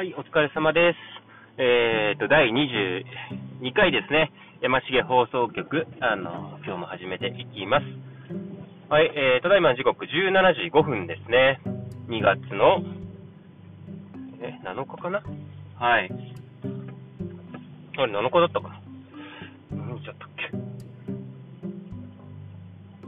[0.00, 0.96] はい、お疲れ様です。
[1.58, 3.04] えーと、第22
[3.74, 4.32] 回ですね。
[4.62, 7.84] 山重放送局、あの、今日も始めていきます。
[8.88, 10.08] はい、えー、ただいま時刻17
[10.54, 11.60] 時5分ですね。
[12.08, 12.82] 2月の、
[14.40, 15.22] え、7日かな？
[15.78, 16.10] はい。
[17.98, 18.80] あれ、7日だったかな
[19.70, 20.48] 何日だったっけ？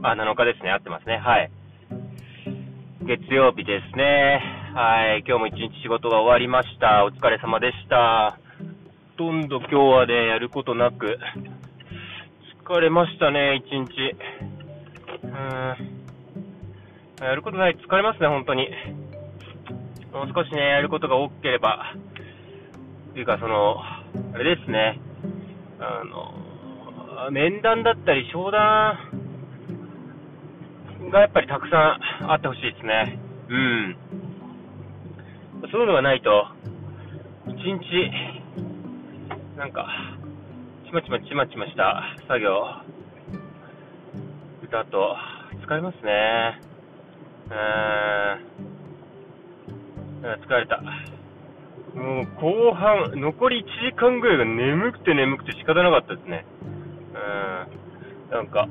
[0.03, 0.69] あ、7日ですね。
[0.69, 1.17] 合ってますね。
[1.17, 1.49] はい。
[3.07, 4.62] 月曜日ですね。
[4.73, 5.23] はい。
[5.27, 7.05] 今日も一日仕事が終わりました。
[7.05, 8.39] お疲れ様でした。
[9.17, 11.19] ほとんど今日はね、やることなく、
[12.65, 13.77] 疲れましたね、一日。
[15.25, 15.75] うー
[17.21, 17.23] ん。
[17.23, 18.67] やることない、疲れますね、本当に。
[20.11, 21.93] もう少しね、やることが多ければ、
[23.13, 24.03] というか、その、あ
[24.39, 24.99] れですね、
[25.79, 28.97] あの、面談だったり、商談
[31.11, 33.19] がやっぱりたくさんあってほしいですね。
[33.49, 34.22] うん。
[35.71, 36.47] そういうのがないと、
[37.47, 38.11] 一日、
[39.57, 39.87] なんか、
[40.85, 42.63] ちまちまちまちました作業、
[44.73, 45.15] だと、
[45.61, 46.59] 疲れますね。
[47.47, 48.53] うーん。
[50.41, 50.81] 疲れた。
[51.93, 56.45] もう後半、残り1時間ぐらいが眠くて眠くて仕方なかったですね。
[58.31, 58.31] うん。
[58.31, 58.67] なんか、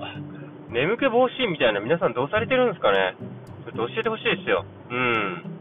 [0.71, 3.15] 眠気防止みたいな皆さんどうされてるんですかね
[3.65, 4.65] ちょっと教えてほしいですよ。
[4.91, 5.52] うん。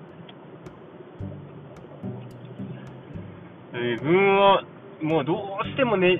[3.81, 4.63] 自分は、
[5.01, 6.17] もうどうしても寝、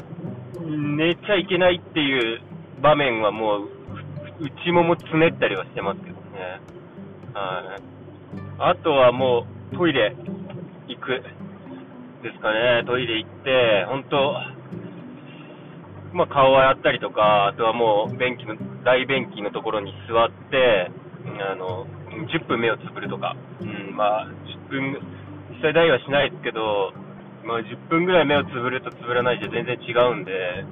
[0.60, 2.42] 寝ちゃいけないっていう
[2.82, 3.70] 場面はもう、
[4.40, 6.60] 内ももつねったりはしてますけどね。
[7.34, 7.82] はい。
[8.58, 10.16] あとはもう、トイレ
[10.88, 11.22] 行く。
[12.24, 12.84] ですかね。
[12.86, 14.34] トイレ行って、本当
[16.14, 20.92] まあ、顔洗ったりとか、あとはもう、便器の、大便器のところに座って、
[21.52, 23.36] あの、10分目をつぶるとか。
[23.62, 24.98] うん、まあ、10分、
[25.52, 26.94] 実際大はしないですけど、
[27.44, 30.66] まあ、10分ぐらい目をつぶるとつぶらないじゃ全然違うんで、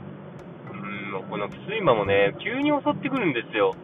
[0.71, 3.75] うん、もうこの睡魔もね、急に襲ってくるんですよ。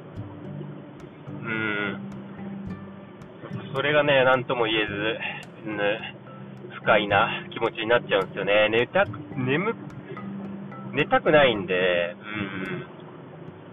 [1.44, 2.00] うん。
[3.74, 4.94] それがね、なんとも言えず、
[5.68, 5.78] うん、
[6.76, 8.70] 不快な気持ちになっちゃうんですよね。
[8.70, 9.76] 寝たく、眠、
[10.94, 12.16] 寝たくないんで、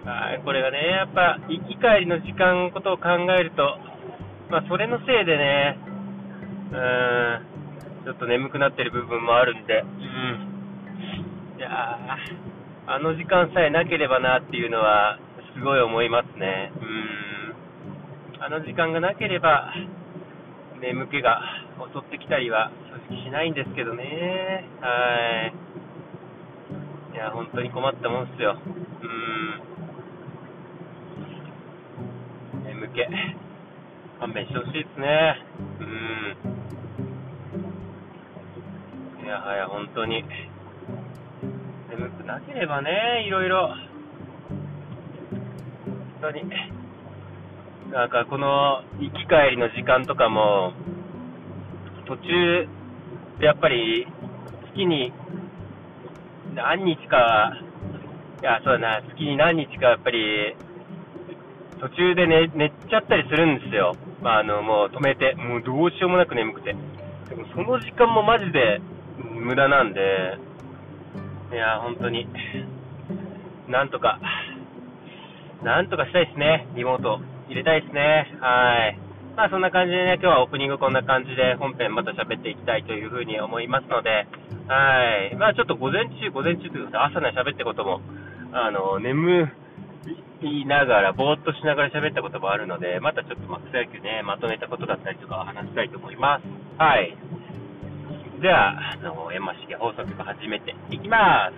[0.05, 0.09] うん。
[0.09, 3.79] はい、これがね、やっぱ、行き帰りの時間のことを考えると、
[4.51, 5.79] まあ、それのせいでね、
[6.73, 7.52] うん、
[8.05, 11.59] ちょっと眠くなってる部分もあるんで、うん。
[11.59, 15.19] いやー、あの時間さえなければなっていうのは、
[15.55, 16.73] すごい思いますね。
[16.81, 18.43] うん。
[18.43, 19.73] あの時間がなければ、
[20.81, 21.41] 眠気が
[21.95, 22.73] 襲ってきたりは
[23.09, 24.67] 正直しないんですけどね。
[24.81, 25.53] は
[27.13, 27.15] い。
[27.15, 28.57] いや、本当に困ったもんっすよ。
[29.03, 29.07] う
[32.59, 32.65] ん。
[32.65, 33.07] 眠気。
[34.19, 35.39] 勘弁してほしいですね。
[35.79, 35.85] う
[36.49, 36.52] ん。
[39.33, 40.23] やはや、本当に。
[41.89, 43.69] 眠くなければね、いろいろ。
[46.21, 46.45] 本当に。
[47.91, 50.75] なんか、この、行き帰りの時間とかも、
[52.05, 52.69] 途中
[53.39, 54.07] でやっぱり、
[54.75, 55.15] 月に
[56.55, 57.57] 何日か、
[58.43, 60.55] いや、そうだな、月に何日かやっぱり、
[61.81, 63.97] 途中で寝寝ちゃったりするんですよ。
[64.21, 66.77] まあ、あの、もう止めて、もうどうしようもなく眠くて。
[67.31, 68.83] でもその時間もマジで
[69.43, 70.39] 無駄なんで、
[71.53, 72.29] いや、本当に、
[73.69, 74.21] なんとか、
[75.63, 76.67] なんとかしたいですね。
[76.75, 78.33] リモート入れたいですね。
[78.41, 78.99] はい。
[79.37, 84.27] まあそんな感じでね、今日はオープニングこんな感じで本編また喋っていきたいというふうに思いますので、
[84.69, 85.37] はい。
[85.37, 88.01] まあちょっと午前中、午前中というか朝ね喋ったことも、
[88.53, 89.51] あの、眠
[90.43, 96.45] いながら、ぼーっとしながら喋ったこともあるので、またちょっとまあ草野球ね、まとめたことだったりとか話したいと思います。
[96.79, 97.17] はい。
[98.43, 101.55] では、あの、山重放送局始めていきます。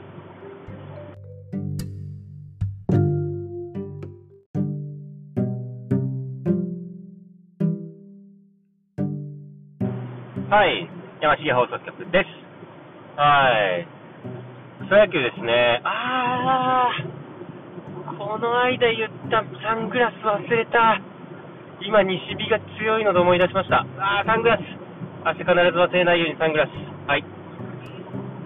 [10.53, 10.86] はい、
[11.22, 12.28] 山重放送局です。
[13.16, 13.48] は
[13.80, 13.89] い。
[14.84, 15.80] 草野球ですね。
[15.84, 21.01] あー、この間言ったサングラス忘れた。
[21.80, 23.87] 今、西日が強いので思い出しました。
[23.97, 24.60] あー、サングラス。
[25.24, 26.71] 明日必ず忘れないようにサングラス。
[27.09, 27.24] はい。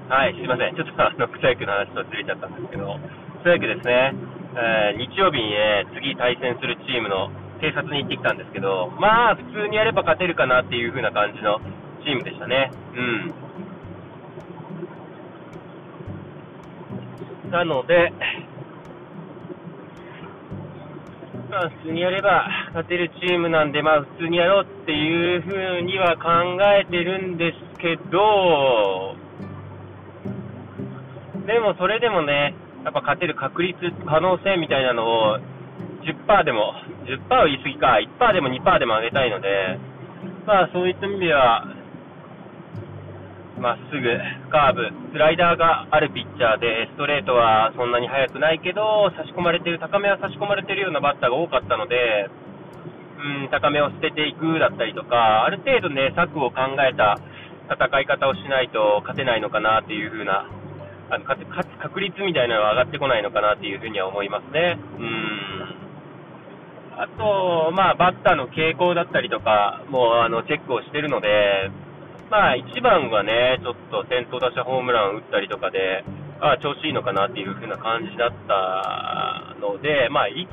[0.09, 0.77] はい、すいません。
[0.79, 2.95] ちょっとあの、草野球の話とずれちゃったんですけど、
[3.43, 4.15] 草野球ですね。
[4.55, 11.59] えー日曜日にね、次対戦するチームの偵察に行ってきたんですけど、まあ、普通にやれば勝てるかなっていう風な感じの
[12.07, 12.71] チームでしたね。
[12.95, 13.01] う
[17.51, 17.51] ん。
[17.51, 18.13] なので、
[21.51, 22.47] まあ、普通にやれば
[22.77, 26.29] 勝てるチームなんで、まあ、普通にやろうっていう風には考
[26.77, 29.17] えてるんですけど、
[31.47, 32.55] でもそれでもね、
[32.85, 35.39] やっぱ勝てる確率、可能性みたいなのを
[36.05, 36.75] 10%でも、
[37.07, 39.79] 10%は言い過ぎか、1%でも2%でも上げたいので、
[40.47, 41.65] まあそういった意味では、
[43.59, 44.19] まっすぐ、
[44.51, 52.31] カーブ、スライダーがあるピッチャーで、ストレートはそんなに速くないけど、差し込まれてる、高めは差し込まれてるようなバッターが多かったので、
[53.19, 57.19] うん、高めを捨てていくだったりとか、ある程度ね、策を考えた
[57.71, 60.47] 戦い方をしないと勝てないのかなっていう風な、
[61.11, 61.41] あの勝
[61.81, 64.79] 確率みたいなのは上がってこないのかなっていうふうには思いますね。
[64.99, 65.89] うん
[66.99, 71.71] あと、まあ、バッターの傾向だったりとかもあのチェックをしてるので、
[72.31, 76.05] まあ、1番はね、ちょっと先頭打者ホームラン打ったりとかで、
[76.41, 80.45] あ調子いいのかなっていう風な感じだったので、まあ、1、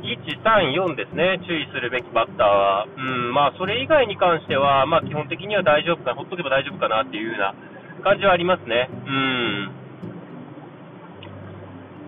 [0.00, 7.54] 1、3、4ですね、注意するべきバッターは、うんまあ、それ以外に関しては、まあ、基本的には大丈夫か、ほっとけば大丈夫かなっていう風な
[8.02, 8.88] 感じはありますね。
[9.06, 9.70] うん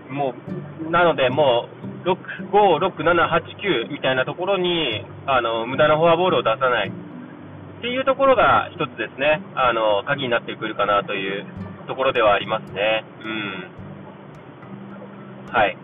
[0.09, 0.33] も
[0.87, 1.69] う、なので、も
[2.03, 2.17] う、6、
[2.49, 6.91] 5、6、7、8、9みたいなところに、あの、無駄なフォアボールを出さない。
[7.79, 11.45] っていうところが一つですね、あの、鍵になってくるかなという
[11.87, 13.05] ところではありますね。
[13.23, 13.71] うん。
[15.53, 15.77] はい。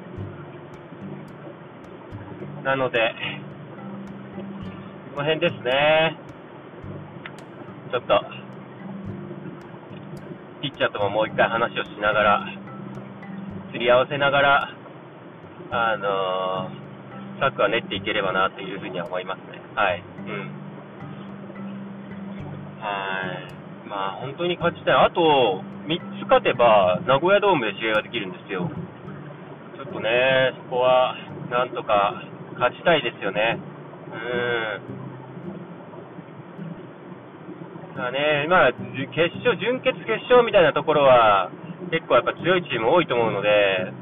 [2.66, 3.16] なので、
[5.16, 6.18] この辺ですね。
[7.92, 8.26] ちょっと、
[10.62, 12.46] ピッチャーとももう一回話をしながら、
[13.72, 14.70] すり合わせながら、
[15.72, 19.62] あのー、策は練っていければなというふうには思いますね。
[19.76, 20.04] はい。
[20.28, 20.65] うん。
[22.86, 23.90] はい。
[23.90, 24.94] まあ、本当に勝ちたい。
[24.94, 28.70] あと、3つ勝てば、名古屋ドームで試合ができるんですよ。
[29.76, 31.18] ちょっとね、そこは、
[31.50, 32.22] なんとか
[32.54, 33.58] 勝ちたいですよね。
[34.14, 34.18] う
[37.98, 37.98] ん。
[37.98, 41.50] だね、まあ、決勝、準決決勝みたいなところは、
[41.90, 43.94] 結構やっぱ強いチーム多いと思うので、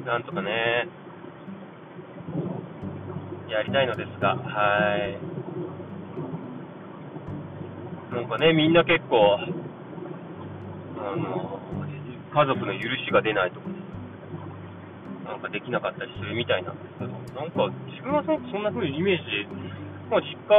[0.00, 0.88] うん、なんとかね、
[3.50, 5.18] やりたいのですが、はい。
[8.14, 9.38] なんかね、みんな結構、
[10.98, 11.60] あの、
[12.30, 13.66] 家族の許しが出ないとか、
[15.26, 19.46] なんかできなかったりするみたいなんですけど、なんか自分はそんな風にイメージ、
[20.10, 20.54] まあ、実家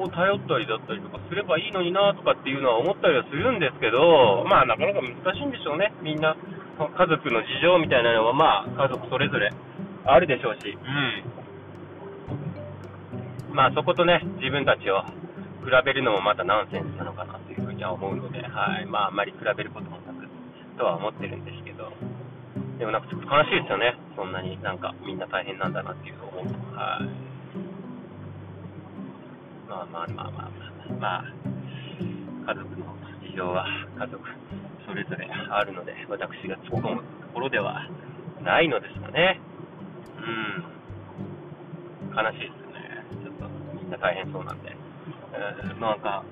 [0.00, 6.36] を頼ったりだったりとかすればいいのになとかっていうのは思ったりはするんですけど、まあなかなか難しいんでしょうね、みんな。
[6.74, 9.52] 家族の事情みたいなのは、まあ、家族それぞれ
[10.04, 11.33] あるでしょうし、うん。
[13.52, 15.02] まあそことね、自分たちを
[15.64, 18.86] 比べるのもまたナンセンスなのかなというふうには思うので、はい。
[18.86, 20.28] まああんまり比べることもなく、
[20.76, 21.92] とは思ってるんですけど、
[22.78, 23.94] でもなんかちょっと悲しいですよね。
[24.16, 26.76] そんなになんかみんな大変なんだなっていうのを思うと。
[26.76, 27.34] はい。
[29.68, 31.24] まあまあまあまあまあ、まあ、
[32.52, 32.84] 家族の
[33.22, 33.66] 事情は
[33.98, 34.22] 家族
[34.86, 37.88] それぞれあるので、私が突っ込むところでは
[38.42, 39.40] ないのですがね。
[40.18, 42.14] うん。
[42.14, 42.63] 悲しいです。
[43.10, 44.76] ちょっとみんな大変そうなんで、
[45.32, 46.24] えー、なんか、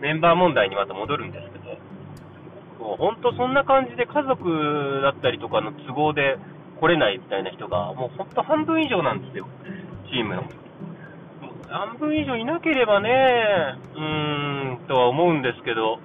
[0.00, 6.38] メンバー問題にまた戻るんですけど、もう本当そんな感じで家族だったりとかの都合で
[6.80, 9.46] 来れないみたいな人が、もう本当半分以上なんですよ、
[10.10, 10.44] チームの。
[11.68, 13.10] 半分以上いなければね、
[13.94, 15.98] うーん、とは思うんですけど、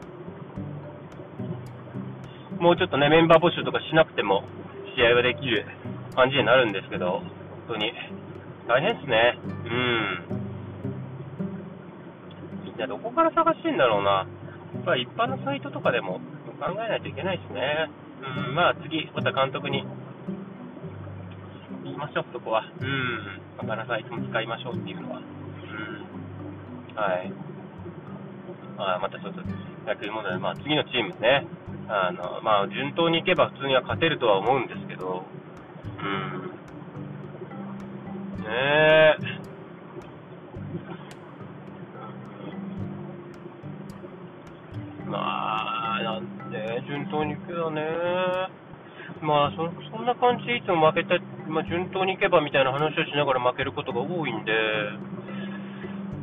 [2.60, 4.44] もうちょっとね、メンバー募集とかしなくても
[4.96, 5.66] 試合はできる
[6.16, 7.24] 感じになるんですけど、本
[7.70, 7.92] 当に。
[8.72, 9.38] 大変ですね。
[9.44, 10.32] うん。
[12.78, 14.26] じゃあどこから探してんだろうな。
[14.86, 16.22] まあ、一般のサイトとかでも
[16.58, 17.92] 考えないといけないですね。
[18.48, 19.84] うん、まあ次、また監督に
[21.84, 22.64] 言いましょう、そこは。
[22.80, 25.20] うん、他のサイトも使いましょうっていうのは。
[25.20, 25.22] う
[26.94, 27.34] ん、はい。
[28.78, 29.42] まあ、またちょっと
[29.86, 31.46] 野球問題、まあ次のチームね。
[31.90, 35.26] あの、まあ順当にいけば普通には勝てるとは思うんですけど、
[36.00, 36.51] うん。
[38.52, 39.18] ね。
[45.08, 47.82] まあ、なんで、順当にいくよね。
[49.22, 54.52] まあそ、そんな感じでいつも負けて、まあ、順当にいけばみたいな話をしながら負けることが多いんで、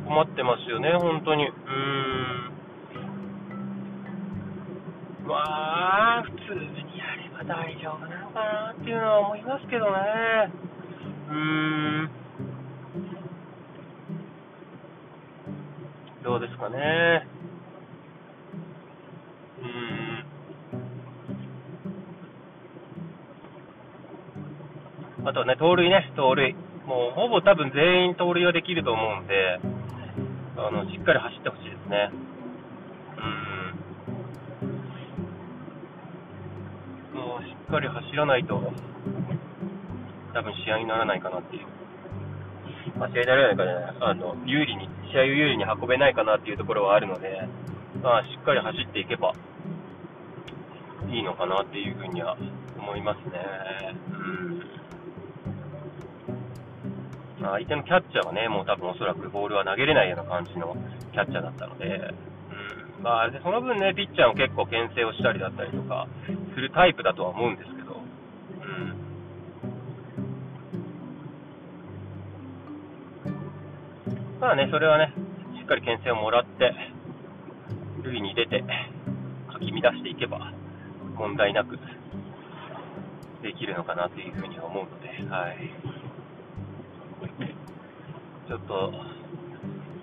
[0.05, 1.47] 困ってますよね、本当に。
[1.47, 2.51] うーん。
[5.27, 5.35] ま
[6.19, 10.51] あ、普通にやれば大丈夫なのかなっていうのは思いますけどね。
[11.29, 12.18] うーん。
[16.29, 17.25] どうですかね。
[25.23, 26.53] うんあとね、盗塁ね、盗塁。
[26.85, 29.59] もうほぼ多分全員盗塁はできると思うんで、
[30.55, 32.11] あのしっかり走ってほしいですね。
[37.15, 37.19] うん。
[37.19, 38.71] もうしっかり走らないと、
[40.35, 41.65] 多分試合にならないかなっていう。
[42.99, 47.47] まあ、試合にならないかね、あの有利に、試合を有利に運べないかなっていうところはあるので、
[48.01, 49.33] まあ、しっかり走っていけば
[51.09, 52.37] いいのかなっていうふうには
[52.77, 53.95] 思いますね。
[54.11, 54.63] うん。
[57.41, 60.75] 相手のキャッチャーはね、もう多分おそらくボールは投げれないような感じの
[61.11, 61.85] キャッチャーだったので、
[62.99, 63.03] うん。
[63.03, 66.07] まあ、その分ね、ピッチャーも結構牽制をしたりだったりとか
[66.53, 67.78] するタイプだとは思うんです、
[74.39, 75.13] まあね、それはね、
[75.59, 76.73] しっかり牽制をもらって、
[78.03, 78.63] 塁に出て、
[79.51, 80.53] かき乱していけば、
[81.17, 81.77] 問題なく
[83.43, 85.69] できるのかなというふうに思うので、はい。
[88.47, 88.93] ちょっと、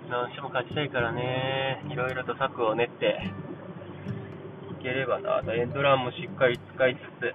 [0.07, 3.19] 何しも勝ちたいからね、いろいろと策を練って
[4.79, 7.33] いければな、あとエンドランもしっかり使いつつ、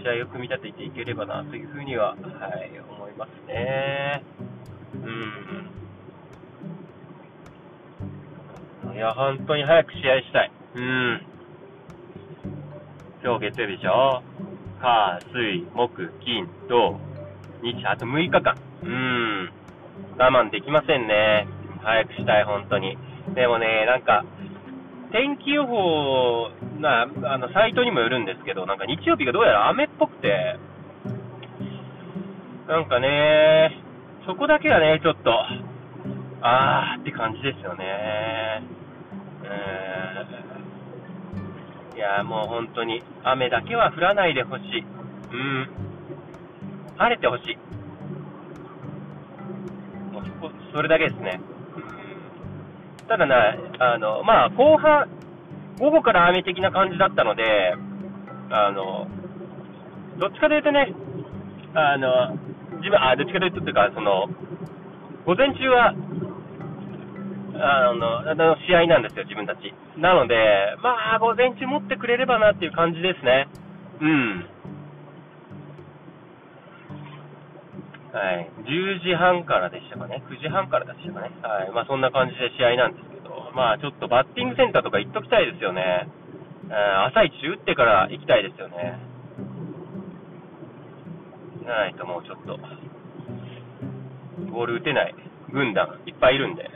[0.00, 4.22] 試合を組み立てていければなというふうには、はい、思いますね。
[4.94, 4.96] う
[8.90, 8.94] ん。
[8.94, 10.50] いや、本当に早く試合したい。
[10.74, 11.22] うん。
[13.24, 14.22] 今日月曜日でしょ？
[14.80, 16.98] 火、水、木、金、土、
[17.62, 18.54] 日、あと6日間。
[18.82, 19.50] うん。
[20.18, 21.46] 我慢できませんね。
[21.82, 22.98] 早くしたい、本当に。
[23.34, 24.24] でもね、なんか、
[25.12, 30.58] 天気予報な、あの、サイトにもよるんですけど、なんか日曜日がどうやら雨っぽくて、
[32.66, 33.81] なんかね、
[34.26, 35.32] そこだけはね、ちょっと、
[36.42, 38.62] あーって感じですよね。
[41.94, 44.84] いやもう本当に、雨だけは降らないでほしい。
[45.32, 45.68] うん。
[46.96, 47.56] 晴れてほしい。
[50.12, 50.24] もう
[50.72, 51.40] そ、それだけですね。
[53.08, 55.08] ただな、あの、まあ、後半、
[55.78, 57.74] 午後から雨的な感じだったので、
[58.50, 59.08] あの、
[60.18, 60.94] どっちかというとね、
[61.74, 62.36] あの、
[62.82, 64.28] 自分、あ、どっちかというと、というか、その、
[65.24, 65.94] 午前中は
[67.62, 69.72] あの、あの試合なんですよ、自分たち。
[69.96, 70.34] なので、
[70.82, 73.46] まあ、午前中持ってくれればなっていう感じですね。
[74.00, 74.46] うん。
[78.12, 78.50] はい。
[78.66, 80.22] 10時半からでしたかね。
[80.28, 81.30] 9時半からでしたかね。
[81.42, 81.70] はい。
[81.70, 86.08] まあ、そんな感じで試合なんですけど、まあ、ちょっとバッティングセンターとか行っときたいですよね。
[87.12, 88.98] 朝一打ってから行きたいですよね。
[91.64, 92.58] ないともうちょっと、
[94.50, 95.14] ボール打てない
[95.52, 96.70] 軍団いっぱいいるんで。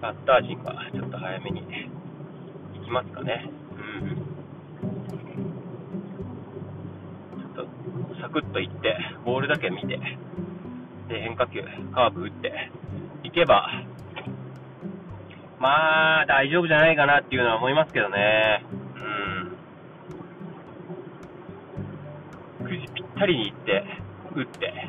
[0.00, 1.62] バッター陣がちょっと早めに
[2.74, 3.48] 行きますかね。
[3.72, 4.16] うん。
[7.40, 9.98] ちょっとサクッと行って、ボールだけ見て、
[11.08, 11.62] で、変化球、
[11.94, 12.70] カーブ打って、
[13.22, 13.66] いけば、
[15.58, 18.62] まあ、大丈夫じゃないかなっていうのは思いますけどね。
[23.14, 23.20] うん。
[23.20, 23.84] 9時ぴったりに行って、
[24.34, 24.88] 打って、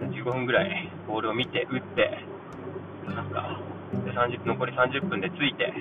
[0.00, 2.18] 15分ぐらいボールを見て、打って、
[3.06, 3.60] なんか、
[4.04, 5.72] で30残り30分で着いて、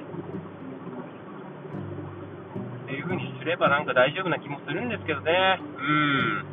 [2.85, 5.59] っていう風にすればなんか大丈夫な気もするんですけどね。
[5.77, 6.45] うん。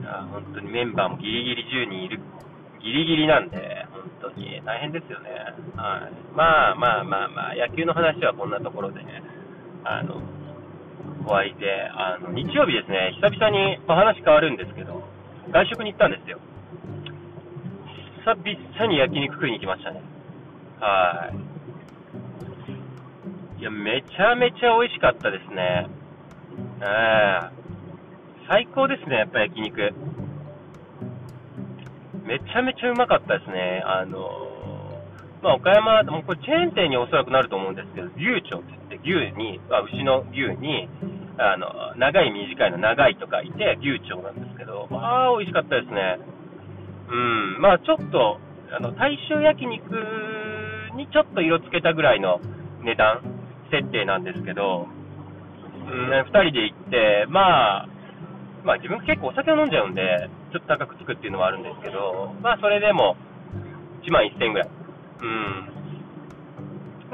[0.00, 2.20] いや、本当にメンバーもギリギリ10人いる、
[2.82, 3.89] ギリギリなんで、
[4.36, 5.30] に大変ですよね。
[5.76, 6.12] はい。
[6.34, 9.22] まあまあまあまあ、野球の話はこんなところで、ね
[9.84, 10.20] あの、
[11.26, 15.02] お会いで、あの、日曜日ですね、久々に、まあ、話変わるんですけど、
[15.50, 16.38] 外食に行ったんですよ。
[18.24, 20.02] 久々に焼肉食いに行きましたね。
[20.80, 21.30] は
[23.58, 23.60] い。
[23.60, 25.86] いや、めちゃめちゃ美味しかったですね。
[26.80, 27.50] えー、
[28.48, 29.92] 最高ですね、やっぱ焼肉。
[32.30, 33.82] めちゃめちゃうまかったですね。
[33.84, 34.22] あの
[35.42, 40.86] まあ、岡山、もうこれチェーン店におそらくなると思うんですけど、牛腸って言って、牛に、あ牛の牛に、
[41.38, 46.20] あの、長い短いの長いと書いて牛腸なんですけど、まあ、美味しかったですね。
[47.10, 47.16] う
[47.58, 48.38] ん、まあ、ちょっと、
[48.70, 49.90] あの、大衆焼肉
[50.94, 52.38] にちょっと色つけたぐらいの
[52.84, 53.24] 値段
[53.72, 57.88] 設定なんですけど、うん、2人で行って、まあ、
[58.62, 63.16] まあ自分結構お酒を飲んじゃうんで、ちょっと高くつくっていうのはあるんですけど、まあそれでも
[64.02, 64.68] 1万1000円ぐらい。
[65.22, 65.70] うん。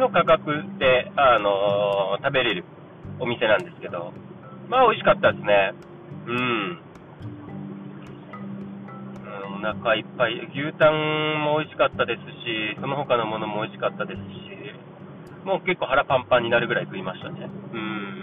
[0.01, 2.65] の価格で、あのー、食べれる
[3.19, 4.13] お店なんですけど、
[4.69, 5.73] まあ美味しかったですね。
[6.27, 6.81] うん。
[9.25, 10.35] うん、お腹いっぱい。
[10.53, 14.27] 牛タンも美味しかったですし、その他のものも美味しかったですし、
[15.45, 17.49] もう結構腹パンパンになるぐらい食いましたね。
[17.73, 18.17] うん。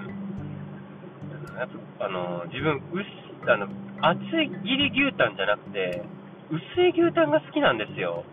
[1.58, 3.04] やっぱあの、自分、薄
[3.50, 3.68] あの、
[4.04, 6.04] 厚い切り牛タンじゃなくて、
[6.52, 8.26] 薄い牛タンが好きなんですよ。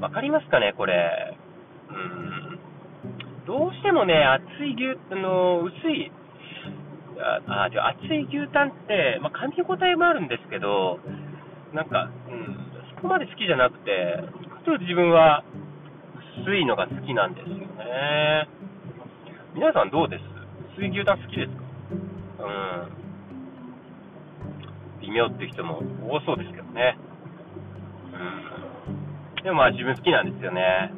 [0.00, 1.38] わかりますかね、これ。
[1.88, 2.58] うん。
[3.46, 6.10] どうしてもね、厚い牛、あの、薄い、
[7.46, 10.98] あ、あじゃ厚い牛タンって、まあ、噛み応えもあるんですけど、
[11.72, 12.56] なんか、うん、
[12.96, 14.24] そこまで好きじゃなくて、
[14.64, 15.44] ちょっと自分は
[16.42, 18.48] 薄いのが好きなんですよね。
[19.54, 20.22] 皆さんどうです？
[20.78, 21.62] 薄い牛タン好きですか？
[22.42, 22.48] う
[23.00, 23.03] ん。
[25.04, 26.96] 微妙っていう人も多そうですけどね。
[29.36, 29.42] うん。
[29.44, 30.92] でもまあ自分好きなんですよね。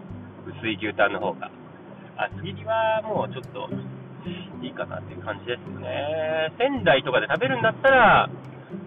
[0.47, 1.51] 薄い牛タンの方が。
[2.17, 3.69] 厚切りはもうちょっと
[4.63, 6.53] いいかなっていう感じですよね。
[6.57, 8.31] 仙台とかで食べるんだったら、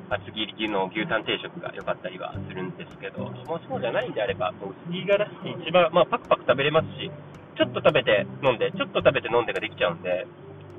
[0.09, 7.11] 厚切りの牛タン定食が良かったりはするんですけど、もうそうじゃないんであれば、薄切りがら一番、まあ、パクパク食べれますし、
[7.57, 10.25] ちょっと食べて飲んで、ちょっと食べて飲んでができちゃうんで、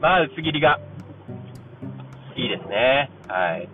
[0.00, 0.80] まあ、薄切りが
[2.36, 3.10] いいですね。
[3.28, 3.68] はい。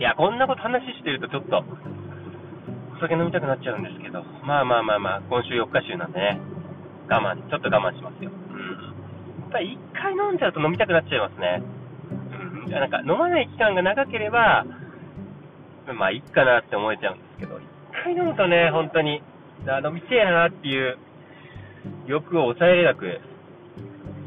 [0.00, 6.40] いや、こんなこと話してるとちょっと、お酒飲みたくなっちゃうんですけど、まあまあまあまあ、今週4日週なんでね、
[7.06, 8.32] 我慢、ちょっと我慢しますよ。
[8.32, 8.80] うん。
[9.44, 11.62] やっぱり1回飲んじゃうと飲みたくなっちゃいますね。
[12.64, 12.72] うん。
[12.72, 14.64] なんか飲まない期間が長ければ、
[15.92, 17.60] まあいいかなって思えちゃうんですけど、1
[18.04, 19.20] 回飲むとね、本当に、
[19.68, 20.96] あ飲みてえなっていう
[22.06, 23.20] 欲を抑えれなく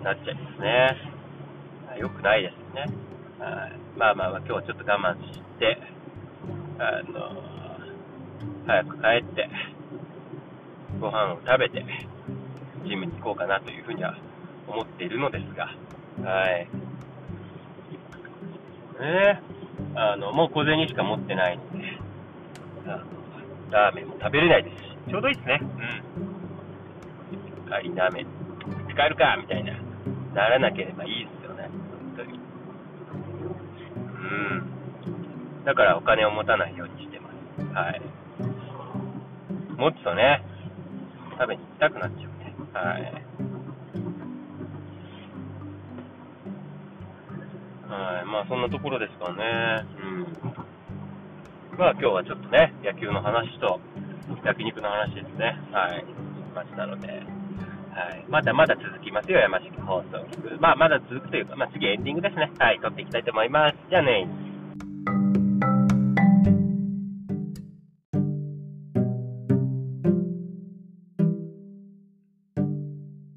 [0.03, 1.97] なっちゃいますね。
[1.97, 2.85] よくないですよ
[3.39, 3.83] ね。
[3.97, 5.77] まあまあまあ、今日はちょっと我慢して、
[6.79, 7.53] あの
[8.65, 9.49] 早く帰って、
[10.99, 11.85] ご飯を食べて、
[12.87, 14.15] ジムに行こうかなというふうには
[14.67, 15.65] 思っているのですが、
[16.29, 16.67] はい。
[18.99, 19.41] ね
[19.95, 21.99] あの、もう小銭しか持ってないので、
[22.85, 23.03] あの
[23.71, 25.59] ラーメンも食べれないですし、ちょうどいいですね。
[25.61, 25.69] うん。
[27.71, 28.27] 帰りラーメン、
[28.91, 29.73] 使えるかみたいな、
[30.33, 31.42] ならなければいいです。
[34.33, 35.65] うん。
[35.65, 37.33] だからお金を持たないようにしてます。
[37.73, 38.01] はい。
[39.77, 40.43] 持つとね、
[41.39, 42.55] 食べに行きたくなっちゃうね。
[42.73, 43.01] はい。
[47.89, 48.25] はい。
[48.25, 49.85] まあ、そんなところですかね。
[49.99, 50.05] う
[51.75, 51.77] ん。
[51.77, 53.79] まあ、今日はちょっとね、野球の話と、
[54.43, 55.59] 焼肉の話ですね。
[55.71, 55.99] はい。
[55.99, 56.05] し
[56.55, 57.42] ましたので。
[57.93, 58.25] はい。
[58.27, 60.57] まだまだ続きますよ、山式放送局。
[60.59, 62.51] まあ、まだ続くというか、まあ、次エンディングですね。
[62.57, 62.79] はい。
[62.79, 63.77] 撮っていきたいと思います。
[63.89, 64.27] じゃあね。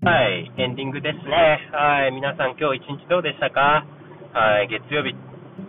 [0.02, 1.68] はい、エンディングですね。
[1.72, 3.84] はい、皆さん今日一日どうでしたか？
[4.32, 5.14] はい、月曜日、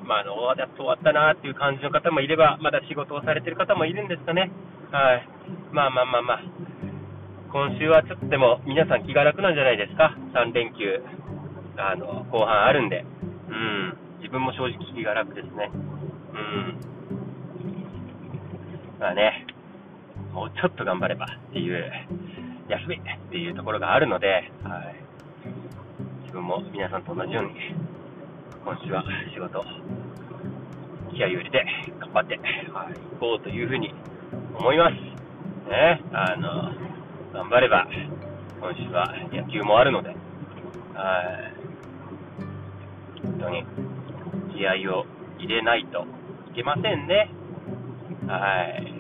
[0.06, 4.52] まあ、あの、やっと終わったなっていう感じの方もいれば、まだ仕事をされてる方もいるんですかね。
[4.92, 5.28] はい。
[5.74, 6.42] まあまあまあまあ。
[7.58, 10.14] 今週はちょっとでも皆さん気が楽なんじゃないですか。
[10.38, 11.02] 3連休、
[11.76, 13.04] あの、後半あるんで。
[13.50, 13.98] うん。
[14.22, 15.72] 自分も正直気が楽ですね。
[15.74, 16.78] うん。
[19.00, 19.48] まあね、
[20.32, 21.92] もうちょっと頑張ればっていう
[22.70, 23.00] 休みっ
[23.32, 24.96] ていうところがあるので、はい、
[26.22, 27.50] 自分も皆さんと同じように、
[28.64, 29.66] 今週は仕事、
[31.10, 31.66] 気合を入れて
[31.98, 32.38] 頑張って、
[32.72, 33.96] はい、行こうというふうに
[34.54, 34.94] 思います。
[35.72, 36.97] ね、あの、
[37.34, 37.88] 頑張れば、
[38.60, 40.18] 今週は野球もあるので、はい、
[43.24, 43.64] 本当に
[44.56, 45.06] 気合を
[45.38, 46.06] 入れないと
[46.52, 47.30] いけませんね。
[48.28, 48.94] はい。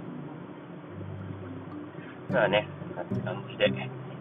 [2.32, 2.68] まあね、
[3.24, 3.72] 感じで、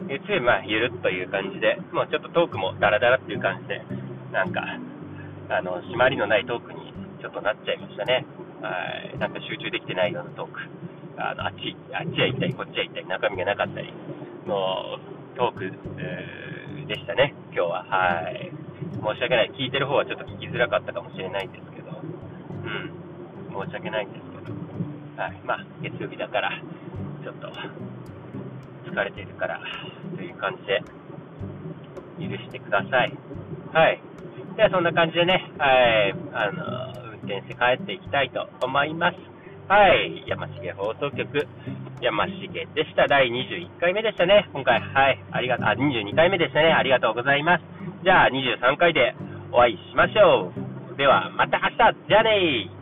[0.09, 3.83] 月曜日、まあ、ゆるっという感じで、もうちょっとトークもダラダラっていう感じで、
[4.33, 4.62] なんか、
[5.49, 8.25] あの、締まりのないトークにちょっとなっちゃいましたね。
[8.62, 8.71] は
[9.14, 9.19] い。
[9.19, 10.61] なんか集中できてないようなトーク。
[11.18, 13.92] あの、あっち、あっちは行ったり、こっちは行ったり、中身がなかったり
[14.46, 14.98] の
[15.37, 15.72] トーク、
[16.87, 17.85] でしたね、今日は。
[17.85, 18.52] はい。
[18.79, 19.50] 申し訳ない。
[19.59, 22.02] 聞いてる方はちょっと聞きづらかったかもしれないんですけど、う
[22.70, 23.66] ん。
[23.66, 24.55] 申し訳ないんですけど、
[25.20, 25.40] はい。
[25.44, 26.50] まあ、月曜日だから、
[27.22, 27.50] ちょっと、
[28.88, 29.61] 疲れているから
[30.14, 30.81] という感じで
[32.20, 33.12] 許してください。
[33.72, 34.00] はい。
[34.57, 35.66] ではそんな感じでね、は
[36.07, 39.36] い、あの、運転して帰っていきたいと思います。
[39.68, 41.26] はい、山重放送局、
[42.00, 43.09] 山重でした。
[43.09, 44.48] 第21回目でしたね。
[44.52, 46.70] 今回、はい、ありがとう、あ、22回目でしたね。
[46.70, 47.64] ありがとうございます。
[48.05, 49.16] じゃあ23回で
[49.50, 50.52] お会いしましょ
[50.94, 50.96] う。
[50.96, 52.76] では、また明日じゃあねー